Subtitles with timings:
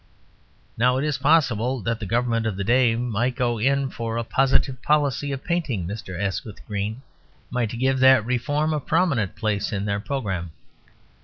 [0.79, 4.23] Now, it is possible that the Government of the day might go in for a
[4.23, 6.19] positive policy of painting Mr.
[6.19, 7.03] Asquith green;
[7.51, 10.53] might give that reform a prominent place in their programme.